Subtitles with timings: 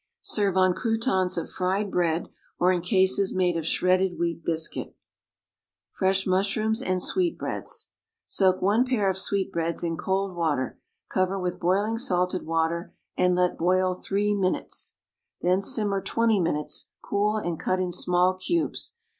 [0.23, 4.95] Serve on croutons of fried bread, or in cases made of shredded wheat biscuit.
[5.91, 7.89] =Fresh Mushrooms and Sweetbreads.=
[8.25, 13.59] Soak one pair of sweetbreads in cold water; cover with boiling salted water and let
[13.59, 14.95] boil three minutes,
[15.41, 18.95] then simmer twenty minutes; cool, and cut in small cubes.